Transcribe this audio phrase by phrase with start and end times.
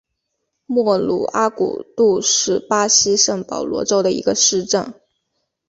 [0.65, 4.95] 莫鲁阿古杜是巴西圣保罗州的一个市镇。